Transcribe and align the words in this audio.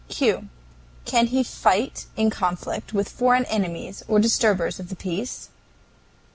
Q. 0.09 0.49
Can 1.05 1.27
he 1.27 1.43
fight 1.43 2.07
in 2.17 2.31
conflict 2.31 2.91
with 2.91 3.07
foreign 3.07 3.45
enemies 3.45 4.01
or 4.07 4.17
disturbers 4.19 4.79
of 4.79 4.89
the 4.89 4.95
peace? 4.95 5.49